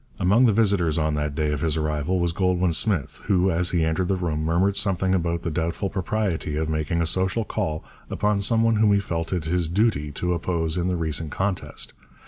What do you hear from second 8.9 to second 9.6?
he felt it